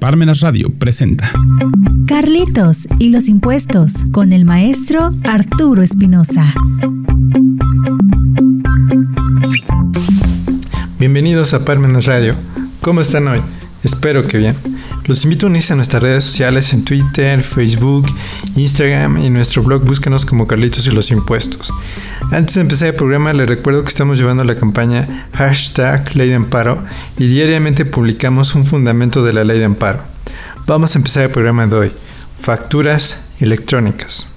[0.00, 1.30] Parmenas Radio presenta
[2.06, 6.54] Carlitos y los impuestos con el maestro Arturo Espinosa.
[10.98, 12.34] Bienvenidos a Parmenas Radio.
[12.80, 13.42] ¿Cómo están hoy?
[13.84, 14.56] Espero que bien.
[15.06, 18.06] Los invito a unirse a nuestras redes sociales en Twitter, Facebook,
[18.56, 21.72] Instagram y nuestro blog búscanos como Carlitos y los Impuestos.
[22.30, 26.36] Antes de empezar el programa les recuerdo que estamos llevando la campaña hashtag Ley de
[26.36, 26.82] Amparo
[27.18, 30.00] y diariamente publicamos un fundamento de la Ley de Amparo.
[30.66, 31.92] Vamos a empezar el programa de hoy.
[32.38, 34.28] Facturas electrónicas.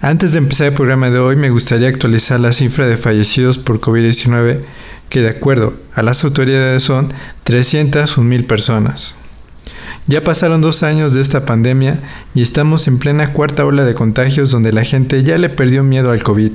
[0.00, 3.80] Antes de empezar el programa de hoy me gustaría actualizar la cifra de fallecidos por
[3.80, 4.60] COVID-19
[5.08, 7.08] que de acuerdo a las autoridades son
[7.44, 9.14] 301 mil personas.
[10.08, 12.00] Ya pasaron dos años de esta pandemia
[12.32, 16.12] y estamos en plena cuarta ola de contagios donde la gente ya le perdió miedo
[16.12, 16.52] al COVID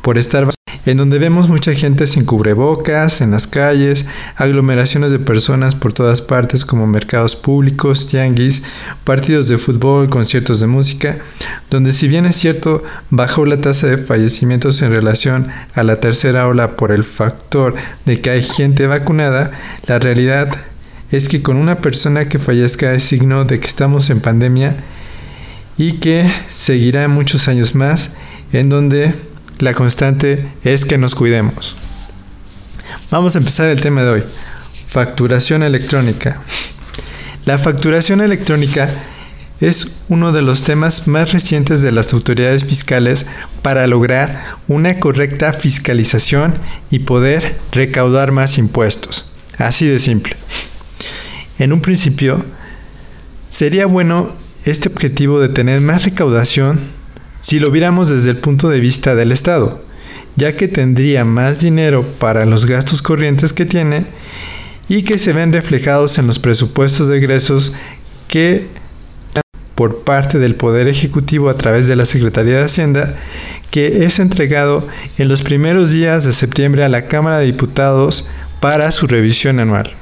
[0.00, 0.48] por estar
[0.86, 6.20] en donde vemos mucha gente sin cubrebocas, en las calles, aglomeraciones de personas por todas
[6.22, 8.62] partes como mercados públicos, tianguis,
[9.04, 11.18] partidos de fútbol, conciertos de música,
[11.70, 16.46] donde si bien es cierto bajó la tasa de fallecimientos en relación a la tercera
[16.46, 17.74] ola por el factor
[18.04, 19.52] de que hay gente vacunada,
[19.86, 20.54] la realidad
[21.10, 24.76] es que con una persona que fallezca es signo de que estamos en pandemia
[25.76, 28.10] y que seguirá muchos años más,
[28.52, 29.14] en donde
[29.58, 31.76] la constante es que nos cuidemos.
[33.10, 34.24] Vamos a empezar el tema de hoy.
[34.86, 36.40] Facturación electrónica.
[37.44, 38.88] La facturación electrónica
[39.60, 43.26] es uno de los temas más recientes de las autoridades fiscales
[43.62, 46.54] para lograr una correcta fiscalización
[46.90, 49.26] y poder recaudar más impuestos.
[49.58, 50.36] Así de simple.
[51.58, 52.44] En un principio,
[53.48, 54.32] sería bueno
[54.64, 56.80] este objetivo de tener más recaudación
[57.40, 59.84] si lo viéramos desde el punto de vista del Estado,
[60.34, 64.06] ya que tendría más dinero para los gastos corrientes que tiene
[64.88, 67.72] y que se ven reflejados en los presupuestos de egresos
[68.28, 68.66] que
[69.74, 73.14] por parte del Poder Ejecutivo a través de la Secretaría de Hacienda,
[73.70, 74.86] que es entregado
[75.18, 78.26] en los primeros días de septiembre a la Cámara de Diputados
[78.60, 79.92] para su revisión anual.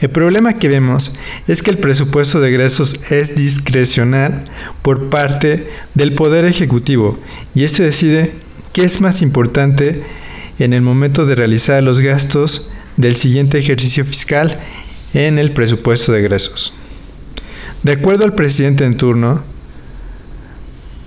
[0.00, 1.14] El problema que vemos
[1.48, 4.44] es que el presupuesto de egresos es discrecional
[4.82, 7.18] por parte del Poder Ejecutivo
[7.54, 8.32] y este decide
[8.72, 10.04] qué es más importante
[10.60, 14.58] en el momento de realizar los gastos del siguiente ejercicio fiscal
[15.14, 16.72] en el presupuesto de egresos.
[17.82, 19.42] De acuerdo al presidente en turno,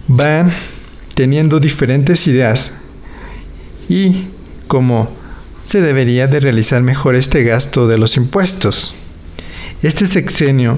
[0.07, 0.51] van
[1.15, 2.73] teniendo diferentes ideas
[3.87, 4.25] y
[4.67, 5.20] como
[5.63, 8.93] se debería de realizar mejor este gasto de los impuestos.
[9.83, 10.77] Este sexenio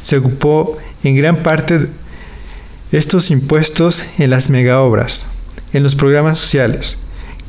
[0.00, 1.88] se ocupó en gran parte
[2.92, 5.26] estos impuestos en las megaobras,
[5.72, 6.98] en los programas sociales,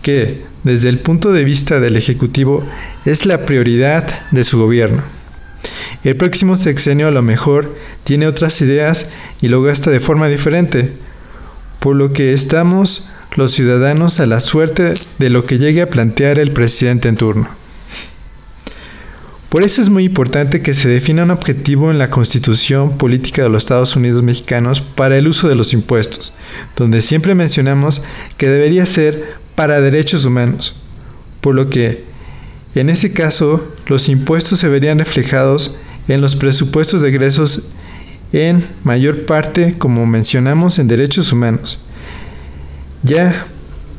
[0.01, 2.65] que desde el punto de vista del Ejecutivo
[3.05, 5.03] es la prioridad de su gobierno.
[6.03, 9.07] El próximo sexenio a lo mejor tiene otras ideas
[9.41, 10.93] y lo gasta de forma diferente,
[11.79, 16.39] por lo que estamos los ciudadanos a la suerte de lo que llegue a plantear
[16.39, 17.49] el presidente en turno.
[19.49, 23.49] Por eso es muy importante que se defina un objetivo en la Constitución Política de
[23.49, 26.33] los Estados Unidos Mexicanos para el uso de los impuestos,
[26.75, 28.03] donde siempre mencionamos
[28.37, 30.75] que debería ser para derechos humanos,
[31.39, 32.03] por lo que
[32.73, 35.77] en ese caso los impuestos se verían reflejados
[36.09, 37.63] en los presupuestos de egresos
[38.33, 41.79] en mayor parte, como mencionamos, en derechos humanos
[43.05, 43.47] ya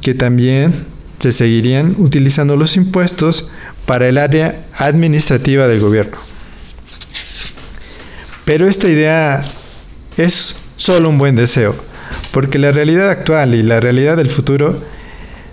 [0.02, 0.84] que también
[1.18, 3.50] se seguirían utilizando los impuestos
[3.86, 6.16] para el área administrativa del gobierno.
[8.44, 9.42] Pero esta idea
[10.16, 11.74] es solo un buen deseo,
[12.32, 14.82] porque la realidad actual y la realidad del futuro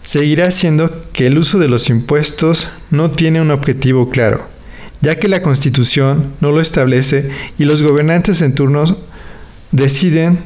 [0.04, 4.48] seguirá siendo que el uso de los impuestos no tiene un objetivo claro,
[5.02, 8.96] ya que la Constitución no lo establece y los gobernantes en turnos
[9.72, 10.40] deciden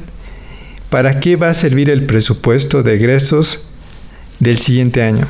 [0.90, 3.60] ¿Para qué va a servir el presupuesto de egresos
[4.40, 5.26] del siguiente año?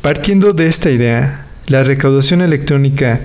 [0.00, 3.20] Partiendo de esta idea, la recaudación electrónica,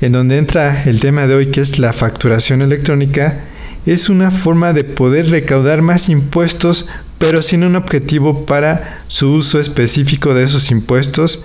[0.00, 3.40] en donde entra el tema de hoy que es la facturación electrónica,
[3.84, 6.86] es una forma de poder recaudar más impuestos,
[7.18, 11.44] pero sin un objetivo para su uso específico de esos impuestos,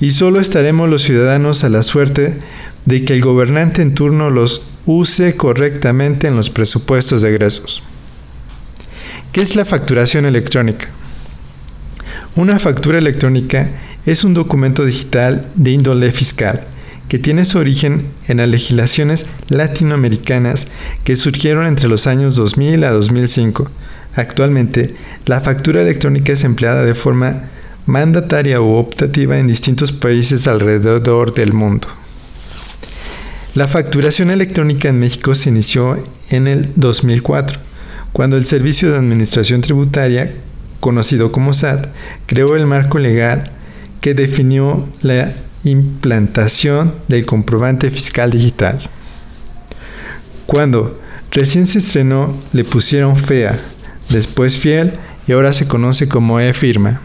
[0.00, 2.38] y solo estaremos los ciudadanos a la suerte
[2.86, 7.82] de que el gobernante en turno los use correctamente en los presupuestos de egresos.
[9.32, 10.88] ¿Qué es la facturación electrónica?
[12.36, 13.70] Una factura electrónica
[14.06, 16.66] es un documento digital de índole fiscal
[17.08, 20.66] que tiene su origen en las legislaciones latinoamericanas
[21.04, 23.70] que surgieron entre los años 2000 a 2005.
[24.14, 24.94] Actualmente,
[25.26, 27.50] la factura electrónica es empleada de forma
[27.86, 31.88] mandataria u optativa en distintos países alrededor del mundo.
[33.54, 37.60] La facturación electrónica en México se inició en el 2004,
[38.14, 40.32] cuando el Servicio de Administración Tributaria,
[40.80, 41.88] conocido como SAT,
[42.24, 43.50] creó el marco legal
[44.00, 45.34] que definió la
[45.64, 48.88] implantación del comprobante fiscal digital.
[50.46, 50.98] Cuando
[51.30, 53.58] recién se estrenó le pusieron FEA,
[54.08, 54.94] después Fiel
[55.26, 57.02] y ahora se conoce como e-firma.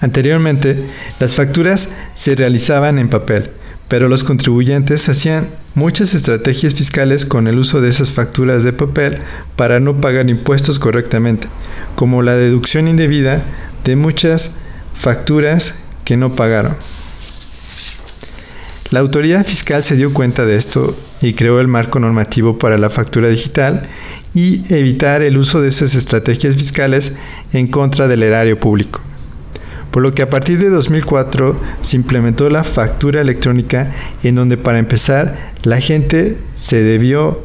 [0.00, 0.90] Anteriormente,
[1.20, 3.50] las facturas se realizaban en papel,
[3.92, 9.18] pero los contribuyentes hacían muchas estrategias fiscales con el uso de esas facturas de papel
[9.54, 11.48] para no pagar impuestos correctamente,
[11.94, 13.44] como la deducción indebida
[13.84, 14.52] de muchas
[14.94, 15.74] facturas
[16.06, 16.74] que no pagaron.
[18.90, 22.88] La autoridad fiscal se dio cuenta de esto y creó el marco normativo para la
[22.88, 23.90] factura digital
[24.32, 27.12] y evitar el uso de esas estrategias fiscales
[27.52, 29.02] en contra del erario público
[29.92, 33.92] por lo que a partir de 2004 se implementó la factura electrónica
[34.24, 37.44] en donde para empezar la gente se debió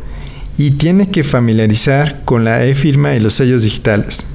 [0.57, 4.25] y tiene que familiarizar con la e-firma y los sellos digitales.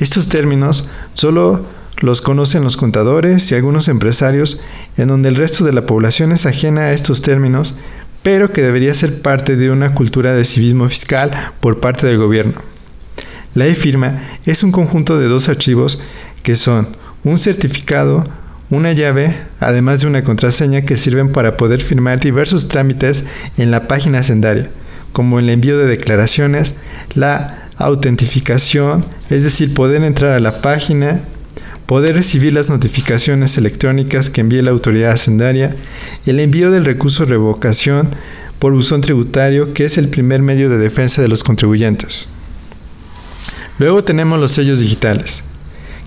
[0.00, 1.64] Estos términos solo
[2.00, 4.60] los conocen los contadores y algunos empresarios
[4.96, 7.74] en donde el resto de la población es ajena a estos términos,
[8.22, 12.54] pero que debería ser parte de una cultura de civismo fiscal por parte del gobierno.
[13.54, 16.00] La e-firma es un conjunto de dos archivos
[16.42, 16.88] que son
[17.24, 18.28] un certificado,
[18.70, 23.24] una llave, además de una contraseña que sirven para poder firmar diversos trámites
[23.56, 24.70] en la página sendaria,
[25.12, 26.74] como el envío de declaraciones,
[27.14, 31.22] la autentificación, es decir, poder entrar a la página,
[31.86, 35.74] poder recibir las notificaciones electrónicas que envíe la autoridad hacendaria,
[36.26, 38.10] el envío del recurso de revocación
[38.58, 42.28] por buzón tributario, que es el primer medio de defensa de los contribuyentes.
[43.78, 45.44] Luego tenemos los sellos digitales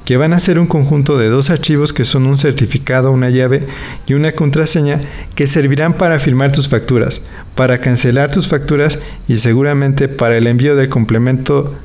[0.06, 3.66] que van a ser un conjunto de dos archivos que son un certificado, una llave
[4.08, 5.02] y una contraseña
[5.36, 7.22] que servirán para firmar tus facturas,
[7.56, 11.76] para cancelar tus facturas y seguramente para el envío del complemento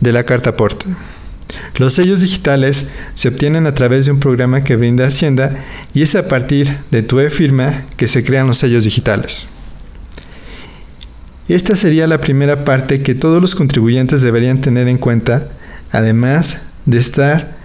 [0.00, 0.86] de la carta aporte.
[1.76, 5.64] Los sellos digitales se obtienen a través de un programa que brinda Hacienda
[5.94, 9.46] y es a partir de tu e-firma que se crean los sellos digitales.
[11.48, 15.48] Esta sería la primera parte que todos los contribuyentes deberían tener en cuenta,
[15.92, 17.55] además de estar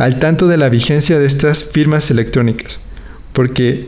[0.00, 2.80] al tanto de la vigencia de estas firmas electrónicas,
[3.34, 3.86] porque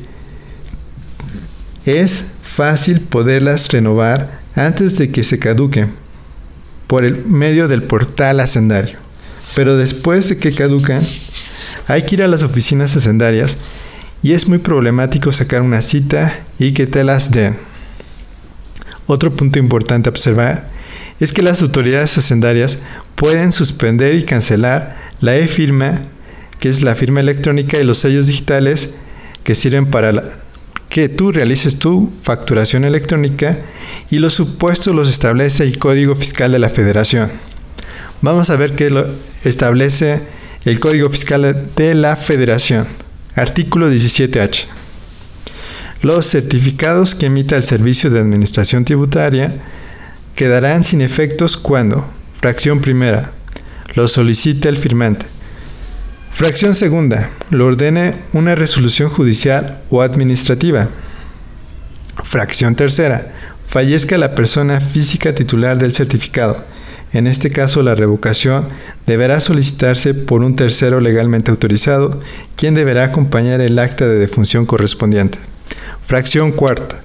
[1.87, 5.95] es fácil poderlas renovar antes de que se caduquen
[6.87, 8.99] por el medio del portal hacendario.
[9.55, 11.01] Pero después de que caducan,
[11.87, 13.57] hay que ir a las oficinas hacendarias
[14.23, 17.57] y es muy problemático sacar una cita y que te las den.
[19.07, 20.69] Otro punto importante a observar
[21.21, 22.81] es que las autoridades hacendarias
[23.15, 26.03] pueden suspender y cancelar la e-firma,
[26.61, 28.91] que es la firma electrónica y los sellos digitales
[29.45, 30.13] que sirven para
[30.89, 33.59] que tú realices tu facturación electrónica
[34.11, 37.31] y los supuestos los establece el Código Fiscal de la Federación.
[38.21, 39.07] Vamos a ver qué lo
[39.45, 40.21] establece
[40.65, 42.87] el Código Fiscal de la Federación.
[43.35, 44.67] Artículo 17H.
[46.03, 49.55] Los certificados que emita el Servicio de Administración Tributaria
[50.35, 52.07] quedarán sin efectos cuando,
[52.41, 53.33] fracción primera,
[53.95, 55.27] lo solicite el firmante.
[56.31, 60.89] Fracción segunda, lo ordene una resolución judicial o administrativa.
[62.25, 63.33] Fracción tercera,
[63.67, 66.65] fallezca la persona física titular del certificado.
[67.13, 68.67] En este caso, la revocación
[69.07, 72.21] deberá solicitarse por un tercero legalmente autorizado,
[72.57, 75.39] quien deberá acompañar el acta de defunción correspondiente.
[76.01, 77.03] Fracción cuarta,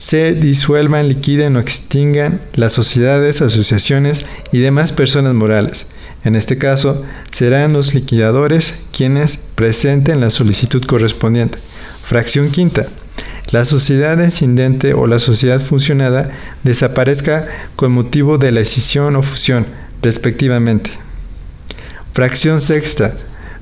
[0.00, 5.88] se disuelvan, liquiden o extingan las sociedades, asociaciones y demás personas morales.
[6.24, 11.58] En este caso, serán los liquidadores quienes presenten la solicitud correspondiente.
[12.02, 12.86] Fracción quinta.
[13.50, 16.30] La sociedad incidente o la sociedad funcionada
[16.62, 19.66] desaparezca con motivo de la escisión o fusión,
[20.00, 20.92] respectivamente.
[22.14, 23.18] Fracción sexta.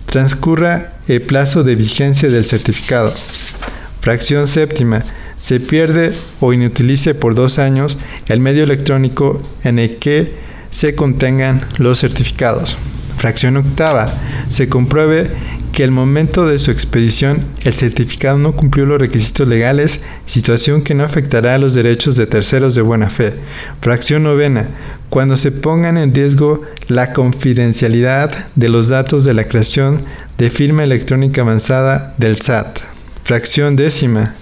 [0.06, 3.12] Transcurra el plazo de vigencia del certificado.
[4.00, 5.02] Fracción séptima
[5.38, 10.32] se pierde o inutilice por dos años el medio electrónico en el que
[10.70, 12.76] se contengan los certificados.
[13.16, 14.12] Fracción octava.
[14.48, 15.28] Se compruebe
[15.72, 20.94] que al momento de su expedición el certificado no cumplió los requisitos legales, situación que
[20.94, 23.34] no afectará a los derechos de terceros de buena fe.
[23.80, 24.68] Fracción novena.
[25.10, 30.02] Cuando se pongan en riesgo la confidencialidad de los datos de la creación
[30.36, 32.80] de firma electrónica avanzada del SAT.
[33.24, 34.34] Fracción décima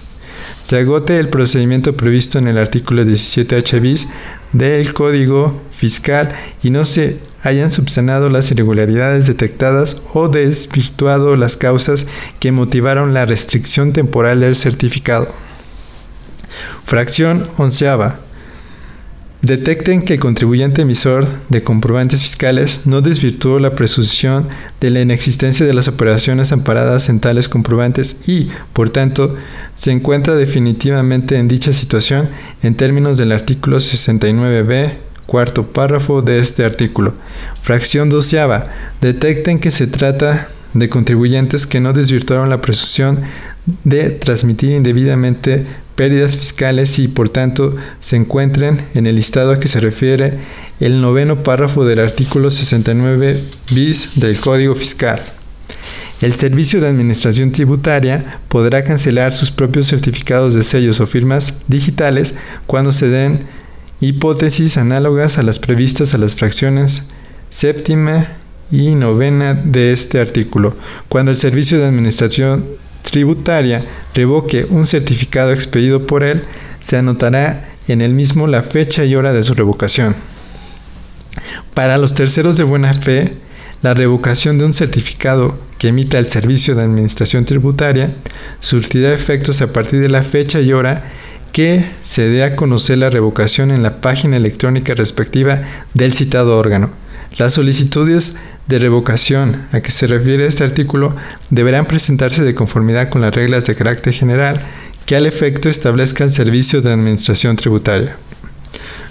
[0.67, 4.09] se agote el procedimiento previsto en el artículo 17H bis
[4.51, 12.05] del Código Fiscal y no se hayan subsanado las irregularidades detectadas o desvirtuado las causas
[12.41, 15.29] que motivaron la restricción temporal del certificado.
[16.83, 18.26] Fracción onceava.
[19.47, 24.49] Detecten que el contribuyente emisor de comprobantes fiscales no desvirtuó la presunción
[24.81, 29.37] de la inexistencia de las operaciones amparadas en tales comprobantes y, por tanto,
[29.73, 32.29] se encuentra definitivamente en dicha situación
[32.61, 37.13] en términos del artículo 69b, cuarto párrafo de este artículo.
[37.61, 38.67] Fracción doceava.
[38.99, 43.21] Detecten que se trata de contribuyentes que no desvirtuaron la presunción
[43.85, 45.65] de transmitir indebidamente
[45.97, 50.37] pérdidas fiscales y por tanto se encuentren en el listado a que se refiere
[50.79, 53.37] el noveno párrafo del artículo 69
[53.73, 55.19] bis del Código Fiscal.
[56.21, 62.35] El Servicio de Administración Tributaria podrá cancelar sus propios certificados de sellos o firmas digitales
[62.67, 63.39] cuando se den
[63.99, 67.03] hipótesis análogas a las previstas a las fracciones
[67.49, 68.27] séptima
[68.71, 70.75] y novena de este artículo,
[71.09, 72.65] cuando el Servicio de Administración
[73.11, 76.43] tributaria revoque un certificado expedido por él,
[76.79, 80.15] se anotará en el mismo la fecha y hora de su revocación.
[81.73, 83.33] Para los terceros de buena fe,
[83.81, 88.15] la revocación de un certificado que emita el Servicio de Administración Tributaria
[88.59, 91.03] surtirá efectos a partir de la fecha y hora
[91.51, 95.61] que se dé a conocer la revocación en la página electrónica respectiva
[95.93, 96.89] del citado órgano.
[97.37, 98.35] Las solicitudes
[98.67, 101.15] de revocación a que se refiere este artículo
[101.49, 104.59] deberán presentarse de conformidad con las reglas de carácter general
[105.05, 108.17] que al efecto establezca el Servicio de Administración Tributaria.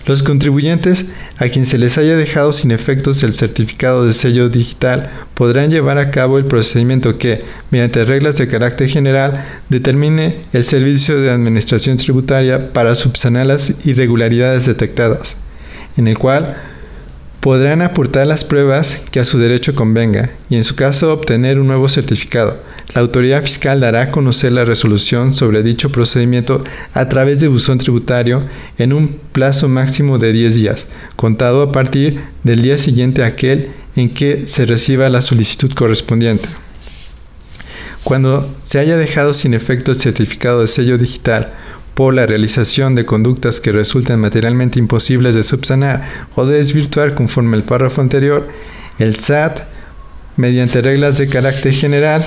[0.07, 1.07] Los contribuyentes
[1.39, 5.99] a quien se les haya dejado sin efectos el certificado de sello digital podrán llevar
[5.99, 11.97] a cabo el procedimiento que, mediante reglas de carácter general, determine el Servicio de Administración
[11.97, 15.37] Tributaria para subsanar las irregularidades detectadas,
[15.97, 16.57] en el cual
[17.47, 21.69] podrán aportar las pruebas que a su derecho convenga y en su caso obtener un
[21.69, 22.59] nuevo certificado.
[22.93, 27.79] La autoridad fiscal dará a conocer la resolución sobre dicho procedimiento a través de buzón
[27.79, 28.43] tributario
[28.79, 33.71] en un plazo máximo de 10 días, contado a partir del día siguiente a aquel
[33.95, 36.49] en que se reciba la solicitud correspondiente.
[38.03, 41.53] Cuando se haya dejado sin efecto el certificado de sello digital
[41.97, 47.57] por la realización de conductas que resultan materialmente imposibles de subsanar o de desvirtuar conforme
[47.57, 48.47] el párrafo anterior,
[48.99, 49.61] el SAT,
[50.37, 52.23] mediante reglas de carácter general,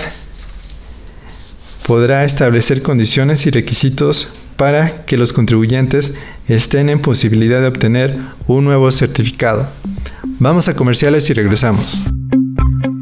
[1.85, 6.15] podrá establecer condiciones y requisitos para que los contribuyentes
[6.47, 9.69] estén en posibilidad de obtener un nuevo certificado.
[10.39, 12.18] Vamos a comerciales y regresamos.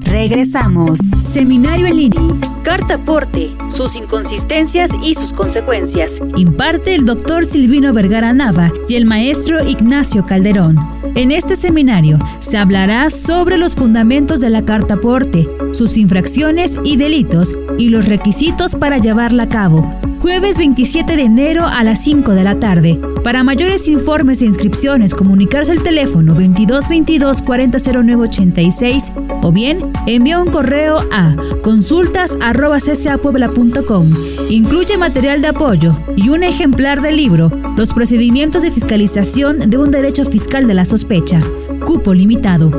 [0.08, 1.00] Regresamos.
[1.00, 2.22] Seminario en línea.
[2.64, 6.22] Carta aporte, sus inconsistencias y sus consecuencias.
[6.38, 10.78] Imparte el doctor Silvino Vergara Nava y el maestro Ignacio Calderón.
[11.16, 16.96] En este seminario se hablará sobre los fundamentos de la carta aporte, sus infracciones y
[16.96, 19.94] delitos y los requisitos para llevarla a cabo.
[20.20, 23.00] Jueves 27 de enero a las 5 de la tarde.
[23.24, 31.02] Para mayores informes e inscripciones, comunicarse al teléfono 2222 400986 o bien envía un correo
[31.12, 34.14] a consultas@ccapuebla.com.
[34.50, 39.92] Incluye material de apoyo y un ejemplar del libro Los procedimientos de fiscalización de un
[39.92, 41.42] derecho fiscal de la sospecha.
[41.86, 42.72] Cupo limitado.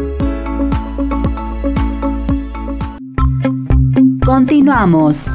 [4.25, 5.31] Continuamos.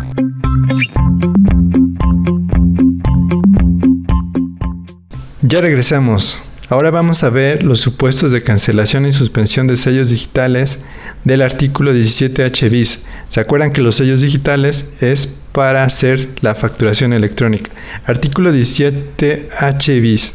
[5.53, 6.39] Ya regresamos.
[6.69, 10.79] Ahora vamos a ver los supuestos de cancelación y suspensión de sellos digitales
[11.25, 13.01] del artículo 17H bis.
[13.29, 17.69] ¿Se acuerdan que los sellos digitales es para hacer la facturación electrónica?
[18.07, 20.33] Artículo 17H bis.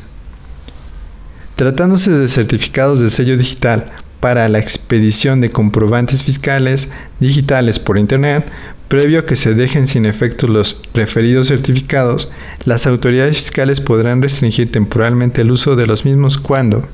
[1.57, 8.49] Tratándose de certificados de sello digital para la expedición de comprobantes fiscales digitales por Internet,
[8.89, 12.31] Previo a que se dejen sin efecto los referidos certificados,
[12.65, 16.89] las autoridades fiscales podrán restringir temporalmente el uso de los mismos cuando.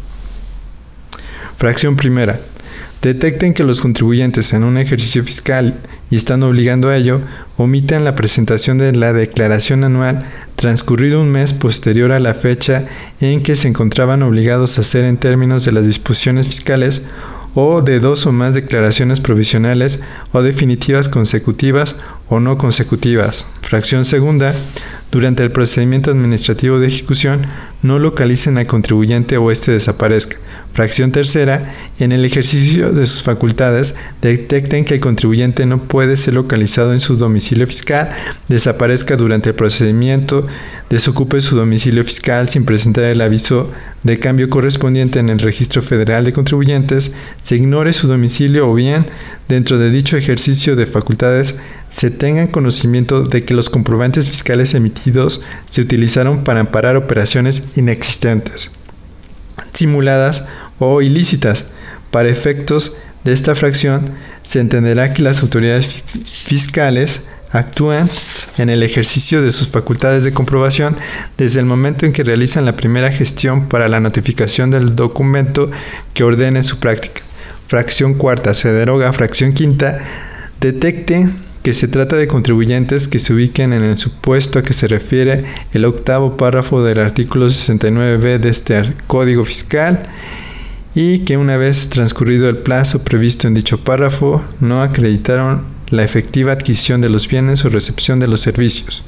[1.57, 2.41] Fracción primera.
[3.01, 5.79] Detecten que los contribuyentes en un ejercicio fiscal
[6.11, 7.21] y están obligando a ello,
[7.59, 10.25] omitan la presentación de la declaración anual
[10.57, 12.87] transcurrido un mes posterior a la fecha
[13.21, 17.03] en que se encontraban obligados a hacer en términos de las disposiciones fiscales
[17.55, 20.01] o de dos o más declaraciones provisionales
[20.33, 21.97] o definitivas consecutivas
[22.29, 23.47] o no consecutivas.
[23.63, 24.55] Fracción segunda.
[25.11, 27.47] Durante el procedimiento administrativo de ejecución,
[27.85, 30.39] no localicen al contribuyente o éste desaparezca.
[30.73, 36.35] Fracción tercera, en el ejercicio de sus facultades, detecten que el contribuyente no puede ser
[36.35, 38.11] localizado en su domicilio fiscal,
[38.49, 40.47] desaparezca durante el procedimiento,
[40.91, 43.71] desocupe su domicilio fiscal sin presentar el aviso
[44.03, 49.07] de cambio correspondiente en el Registro Federal de Contribuyentes, se ignore su domicilio o bien,
[49.49, 51.55] dentro de dicho ejercicio de facultades,
[51.89, 58.71] se tengan conocimiento de que los comprobantes fiscales emitidos se utilizaron para amparar operaciones inexistentes,
[59.73, 60.45] simuladas
[60.79, 61.67] o ilícitas.
[62.11, 64.11] Para efectos de esta fracción,
[64.43, 68.09] se entenderá que las autoridades fiscales actúan
[68.59, 70.97] en el ejercicio de sus facultades de comprobación
[71.39, 75.71] desde el momento en que realizan la primera gestión para la notificación del documento
[76.15, 77.23] que ordene su práctica.
[77.69, 79.13] Fracción cuarta se deroga.
[79.13, 79.99] Fracción quinta
[80.61, 81.29] detecte
[81.65, 85.45] que se trata de contribuyentes que se ubiquen en el supuesto a que se refiere
[85.73, 90.03] el octavo párrafo del artículo 69b de este Código Fiscal
[90.95, 96.53] y que una vez transcurrido el plazo previsto en dicho párrafo no acreditaron la efectiva
[96.53, 99.03] adquisición de los bienes o recepción de los servicios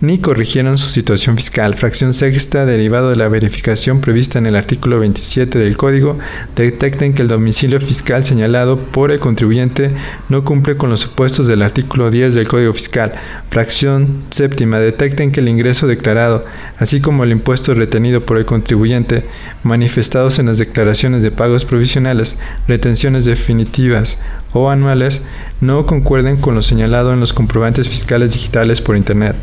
[0.00, 1.74] ni corrigieron su situación fiscal.
[1.74, 6.18] Fracción sexta, derivado de la verificación prevista en el artículo 27 del Código,
[6.54, 9.90] detecten que el domicilio fiscal señalado por el contribuyente
[10.28, 13.12] no cumple con los supuestos del artículo 10 del Código Fiscal.
[13.50, 16.44] Fracción séptima, detecten que el ingreso declarado,
[16.76, 19.24] así como el impuesto retenido por el contribuyente,
[19.64, 22.38] manifestados en las declaraciones de pagos provisionales,
[22.68, 24.18] retenciones definitivas
[24.52, 25.22] o anuales,
[25.60, 29.36] no concuerden con lo señalado en los comprobantes fiscales digitales por Internet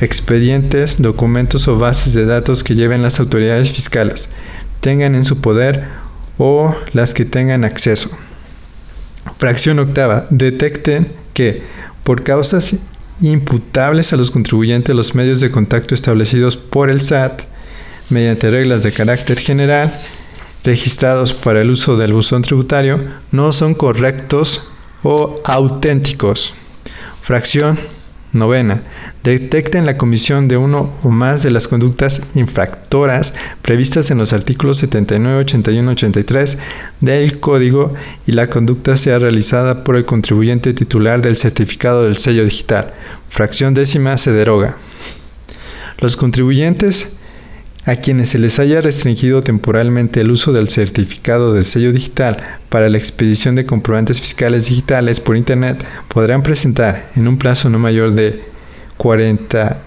[0.00, 4.28] expedientes, documentos o bases de datos que lleven las autoridades fiscales,
[4.80, 5.84] tengan en su poder
[6.38, 8.10] o las que tengan acceso.
[9.38, 10.26] Fracción octava.
[10.30, 11.62] Detecten que,
[12.04, 12.76] por causas
[13.20, 17.42] imputables a los contribuyentes, los medios de contacto establecidos por el SAT,
[18.10, 19.92] mediante reglas de carácter general,
[20.64, 22.98] registrados para el uso del buzón tributario,
[23.30, 24.64] no son correctos
[25.02, 26.54] o auténticos.
[27.22, 27.78] Fracción
[28.32, 28.82] Novena.
[29.24, 34.78] Detecten la comisión de uno o más de las conductas infractoras previstas en los artículos
[34.78, 36.58] 79, 81, 83
[37.00, 37.94] del Código
[38.26, 42.92] y la conducta sea realizada por el contribuyente titular del certificado del sello digital.
[43.28, 44.76] Fracción décima se deroga.
[46.00, 47.17] Los contribuyentes
[47.88, 52.36] a quienes se les haya restringido temporalmente el uso del certificado de sello digital
[52.68, 57.78] para la expedición de comprobantes fiscales digitales por Internet podrán presentar en un plazo no
[57.78, 58.42] mayor de
[58.98, 59.78] 40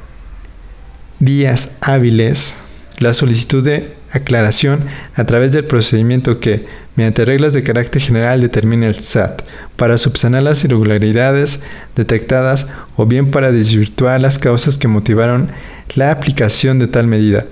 [1.20, 2.56] días hábiles
[2.98, 8.88] la solicitud de aclaración a través del procedimiento que, mediante reglas de carácter general, determine
[8.88, 9.44] el SAT,
[9.76, 11.60] para subsanar las irregularidades
[11.96, 15.50] detectadas o bien para desvirtuar las causas que motivaron
[15.94, 17.46] la aplicación de tal medida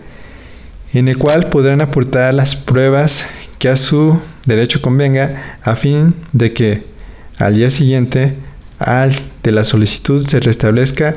[0.93, 3.25] en el cual podrán aportar las pruebas
[3.59, 6.83] que a su derecho convenga a fin de que
[7.37, 8.35] al día siguiente
[8.79, 11.15] al de la solicitud se restablezca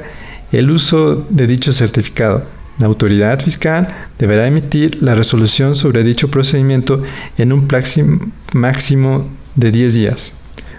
[0.50, 2.44] el uso de dicho certificado.
[2.78, 3.87] La autoridad fiscal
[4.18, 7.02] deberá emitir la resolución sobre dicho procedimiento
[7.38, 7.68] en un
[8.54, 10.32] máximo de 10 días,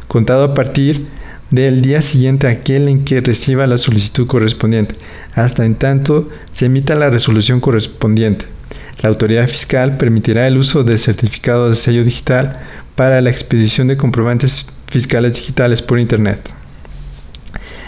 [0.08, 1.08] contado a partir
[1.52, 4.96] del día siguiente aquel en que reciba la solicitud correspondiente,
[5.34, 8.53] hasta en tanto se emita la resolución correspondiente.
[9.02, 12.60] La autoridad fiscal permitirá el uso de certificado de sello digital
[12.96, 16.54] para la expedición de comprobantes fiscales digitales por Internet.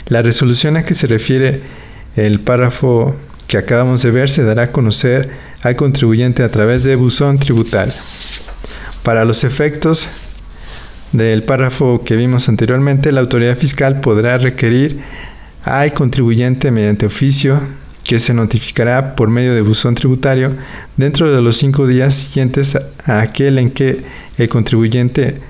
[0.07, 1.61] La resolución a que se refiere
[2.15, 3.15] el párrafo
[3.47, 5.29] que acabamos de ver se dará a conocer
[5.61, 7.93] al contribuyente a través de buzón tributario.
[9.03, 10.07] Para los efectos
[11.11, 14.99] del párrafo que vimos anteriormente, la autoridad fiscal podrá requerir
[15.63, 17.61] al contribuyente mediante oficio
[18.05, 20.55] que se notificará por medio de buzón tributario
[20.95, 24.03] dentro de los cinco días siguientes a aquel en que
[24.37, 25.41] el contribuyente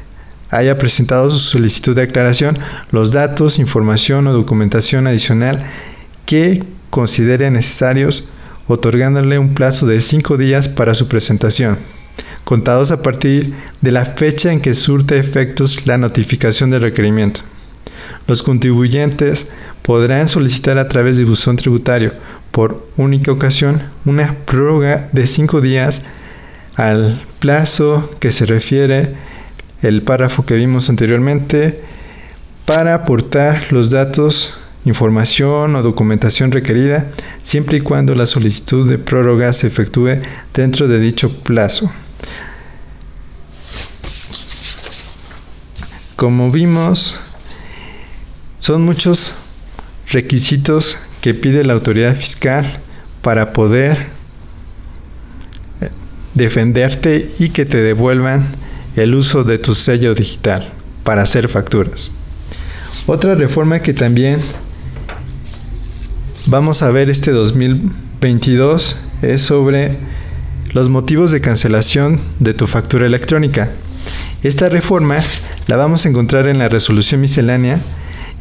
[0.49, 2.57] haya presentado su solicitud de aclaración,
[2.91, 5.59] los datos, información o documentación adicional
[6.25, 8.29] que considere necesarios,
[8.67, 11.77] otorgándole un plazo de cinco días para su presentación,
[12.45, 17.41] contados a partir de la fecha en que surte efectos la notificación del requerimiento.
[18.27, 19.47] Los contribuyentes
[19.81, 22.13] podrán solicitar a través de buzón tributario
[22.55, 26.03] por única ocasión una prórroga de cinco días
[26.75, 29.13] al plazo que se refiere
[29.81, 31.81] el párrafo que vimos anteriormente
[32.63, 34.53] para aportar los datos,
[34.85, 37.11] información o documentación requerida
[37.43, 40.21] siempre y cuando la solicitud de prórroga se efectúe
[40.53, 41.91] dentro de dicho plazo.
[46.15, 47.19] Como vimos,
[48.59, 49.33] son muchos
[50.07, 52.63] requisitos que pide la autoridad fiscal
[53.23, 53.97] para poder
[56.35, 58.45] defenderte y que te devuelvan
[58.95, 60.71] el uso de tu sello digital
[61.03, 62.11] para hacer facturas.
[63.07, 64.39] Otra reforma que también
[66.45, 69.97] vamos a ver este 2022 es sobre
[70.73, 73.71] los motivos de cancelación de tu factura electrónica.
[74.43, 75.17] Esta reforma
[75.65, 77.79] la vamos a encontrar en la resolución miscelánea,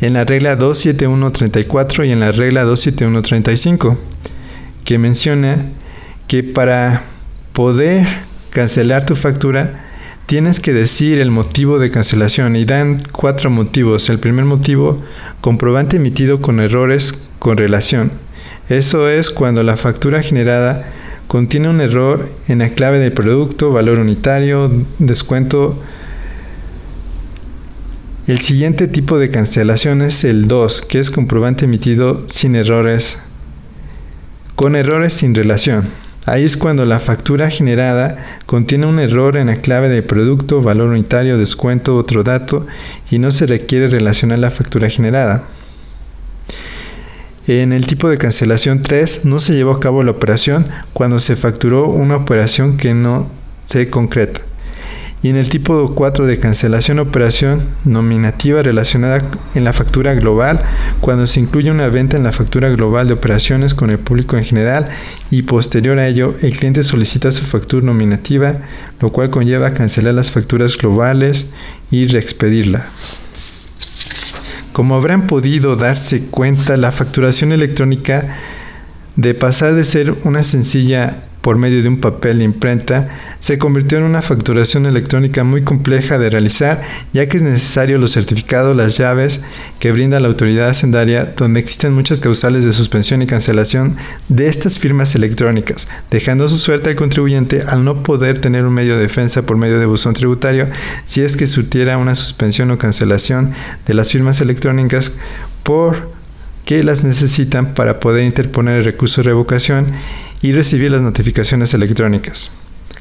[0.06, 3.98] en la regla 27134 y en la regla 27135,
[4.84, 5.64] que menciona
[6.28, 7.02] que para
[7.52, 8.06] poder
[8.50, 9.80] cancelar tu factura
[10.26, 14.08] tienes que decir el motivo de cancelación y dan cuatro motivos.
[14.10, 15.02] El primer motivo,
[15.40, 18.12] comprobante emitido con errores con relación.
[18.68, 20.90] Eso es cuando la factura generada
[21.28, 25.74] contiene un error en la clave del producto, valor unitario, descuento.
[28.26, 33.18] El siguiente tipo de cancelación es el 2, que es comprobante emitido sin errores,
[34.54, 35.84] con errores sin relación.
[36.24, 40.88] Ahí es cuando la factura generada contiene un error en la clave de producto, valor
[40.88, 42.66] unitario, descuento, otro dato
[43.10, 45.44] y no se requiere relacionar la factura generada.
[47.46, 51.36] En el tipo de cancelación 3 no se llevó a cabo la operación cuando se
[51.36, 53.28] facturó una operación que no
[53.66, 54.40] se concreta
[55.24, 59.22] y en el tipo 4 de cancelación operación nominativa relacionada
[59.54, 60.60] en la factura global
[61.00, 64.44] cuando se incluye una venta en la factura global de operaciones con el público en
[64.44, 64.90] general
[65.30, 68.58] y posterior a ello el cliente solicita su factura nominativa,
[69.00, 71.46] lo cual conlleva cancelar las facturas globales
[71.90, 72.84] y reexpedirla.
[74.74, 78.36] Como habrán podido darse cuenta, la facturación electrónica
[79.16, 83.06] de pasar de ser una sencilla por medio de un papel de imprenta,
[83.38, 86.80] se convirtió en una facturación electrónica muy compleja de realizar,
[87.12, 89.42] ya que es necesario los certificados, las llaves
[89.78, 93.98] que brinda la autoridad hacendaria, donde existen muchas causales de suspensión y cancelación
[94.30, 98.96] de estas firmas electrónicas, dejando su suerte al contribuyente al no poder tener un medio
[98.96, 100.68] de defensa por medio de buzón tributario
[101.04, 103.52] si es que surtiera una suspensión o cancelación
[103.86, 105.12] de las firmas electrónicas
[105.62, 106.08] por
[106.64, 109.86] que las necesitan para poder interponer el recurso de revocación
[110.44, 112.50] y recibir las notificaciones electrónicas.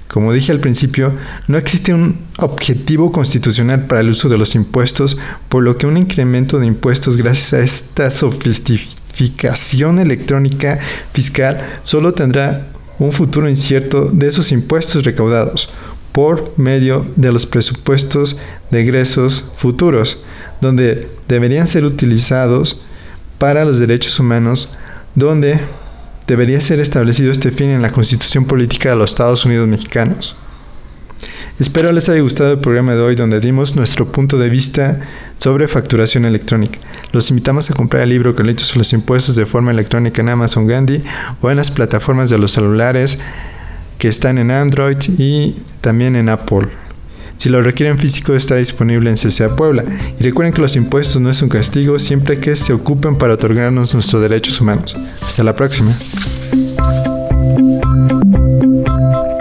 [0.07, 1.13] Como dije al principio,
[1.49, 5.17] no existe un objetivo constitucional para el uso de los impuestos,
[5.49, 10.79] por lo que un incremento de impuestos gracias a esta sofisticación electrónica
[11.11, 15.67] fiscal solo tendrá un futuro incierto de esos impuestos recaudados
[16.13, 18.37] por medio de los presupuestos
[18.71, 20.19] de egresos futuros,
[20.61, 22.79] donde deberían ser utilizados
[23.37, 24.69] para los derechos humanos,
[25.13, 25.59] donde
[26.27, 30.35] debería ser establecido este fin en la Constitución Política de los Estados Unidos Mexicanos.
[31.59, 34.99] Espero les haya gustado el programa de hoy donde dimos nuestro punto de vista
[35.37, 36.79] sobre facturación electrónica.
[37.11, 40.65] Los invitamos a comprar el libro Carlitos sobre los impuestos de forma electrónica en Amazon
[40.65, 41.03] Gandhi
[41.41, 43.19] o en las plataformas de los celulares
[43.99, 46.69] que están en Android y también en Apple.
[47.37, 49.83] Si lo requieren físico está disponible en CCA Puebla.
[50.19, 53.93] Y recuerden que los impuestos no es un castigo siempre que se ocupen para otorgarnos
[53.93, 54.95] nuestros derechos humanos.
[55.21, 55.93] Hasta la próxima.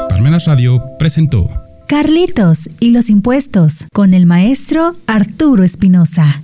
[0.09, 1.49] Palmenas Radio presentó
[1.87, 6.41] Carlitos y los impuestos con el maestro Arturo Espinosa.